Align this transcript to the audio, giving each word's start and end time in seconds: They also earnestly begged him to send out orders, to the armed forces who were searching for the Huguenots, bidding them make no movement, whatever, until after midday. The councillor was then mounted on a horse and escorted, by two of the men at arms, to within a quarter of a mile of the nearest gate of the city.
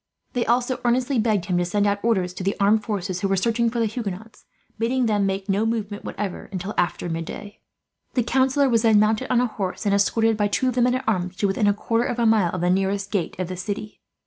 They 0.33 0.47
also 0.47 0.81
earnestly 0.83 1.19
begged 1.19 1.45
him 1.45 1.59
to 1.59 1.63
send 1.65 1.85
out 1.85 2.03
orders, 2.03 2.33
to 2.33 2.43
the 2.43 2.55
armed 2.59 2.83
forces 2.83 3.21
who 3.21 3.27
were 3.27 3.35
searching 3.37 3.69
for 3.69 3.77
the 3.77 3.85
Huguenots, 3.85 4.45
bidding 4.79 5.05
them 5.05 5.27
make 5.27 5.47
no 5.47 5.63
movement, 5.63 6.03
whatever, 6.03 6.49
until 6.51 6.73
after 6.75 7.07
midday. 7.07 7.59
The 8.15 8.23
councillor 8.23 8.67
was 8.67 8.81
then 8.81 8.99
mounted 8.99 9.31
on 9.31 9.39
a 9.39 9.45
horse 9.45 9.85
and 9.85 9.93
escorted, 9.93 10.37
by 10.37 10.47
two 10.47 10.67
of 10.67 10.73
the 10.73 10.81
men 10.81 10.95
at 10.95 11.03
arms, 11.07 11.35
to 11.35 11.45
within 11.47 11.67
a 11.67 11.73
quarter 11.75 12.05
of 12.05 12.17
a 12.17 12.25
mile 12.25 12.49
of 12.51 12.61
the 12.61 12.71
nearest 12.71 13.11
gate 13.11 13.35
of 13.37 13.47
the 13.47 13.55
city. 13.55 14.01